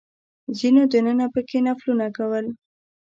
[0.57, 2.45] ځینو دننه په کې نفلونه کول.